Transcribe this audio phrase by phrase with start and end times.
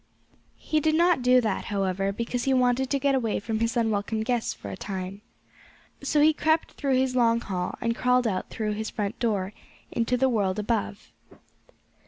[0.57, 4.23] He did not do that, however, because he wanted to get away from his unwelcome
[4.23, 5.21] guests for a time.
[6.01, 9.53] So he crept through his long hall and crawled out through his front door,
[9.91, 11.11] into the world above.